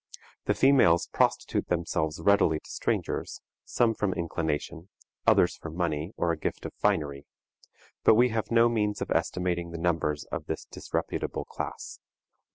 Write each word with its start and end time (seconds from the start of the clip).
The 0.45 0.55
females 0.55 1.09
prostitute 1.13 1.67
themselves 1.67 2.19
readily 2.19 2.59
to 2.61 2.69
strangers, 2.71 3.39
some 3.65 3.93
from 3.93 4.15
inclination, 4.15 4.89
others 5.27 5.55
for 5.57 5.69
money 5.69 6.11
or 6.17 6.31
a 6.31 6.39
gift 6.39 6.65
of 6.65 6.73
finery; 6.73 7.27
but 8.03 8.15
we 8.15 8.29
have 8.29 8.49
no 8.49 8.67
means 8.67 9.03
of 9.03 9.11
estimating 9.11 9.69
the 9.69 9.77
numbers 9.77 10.25
of 10.31 10.47
this 10.47 10.65
disreputable 10.65 11.45
class. 11.45 11.99